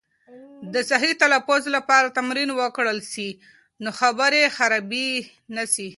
د 0.73 0.75
صحیح 0.89 1.13
تلفظ 1.23 1.63
لپاره 1.75 2.13
تمرین 2.17 2.49
وکړل 2.59 2.99
سي، 3.13 3.27
نو 3.83 3.89
خبرې 3.99 4.43
خرابې 4.55 5.09
نه 5.55 5.63
سي. 5.73 5.87